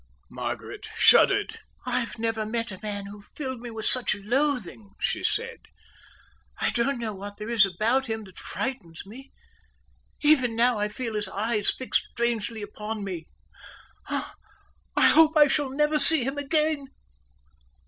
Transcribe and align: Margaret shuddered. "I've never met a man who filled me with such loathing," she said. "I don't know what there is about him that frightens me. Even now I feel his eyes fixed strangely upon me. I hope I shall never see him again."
Margaret 0.31 0.87
shuddered. 0.97 1.59
"I've 1.85 2.17
never 2.17 2.43
met 2.43 2.71
a 2.71 2.79
man 2.81 3.05
who 3.05 3.21
filled 3.21 3.61
me 3.61 3.69
with 3.69 3.85
such 3.85 4.15
loathing," 4.15 4.95
she 4.99 5.21
said. 5.23 5.67
"I 6.59 6.71
don't 6.71 6.97
know 6.97 7.13
what 7.13 7.37
there 7.37 7.51
is 7.51 7.67
about 7.67 8.07
him 8.07 8.23
that 8.23 8.39
frightens 8.39 9.05
me. 9.05 9.31
Even 10.23 10.55
now 10.55 10.79
I 10.79 10.87
feel 10.87 11.13
his 11.13 11.27
eyes 11.29 11.69
fixed 11.69 12.01
strangely 12.13 12.63
upon 12.63 13.03
me. 13.03 13.27
I 14.07 15.05
hope 15.09 15.37
I 15.37 15.47
shall 15.47 15.69
never 15.69 15.99
see 15.99 16.23
him 16.23 16.39
again." 16.39 16.87